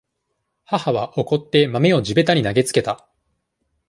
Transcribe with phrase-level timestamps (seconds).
[0.65, 3.07] 母は、怒って、豆を地べたに投げつけた。